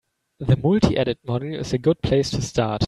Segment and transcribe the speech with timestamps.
[0.39, 2.79] The multi-edit module is a good place to start.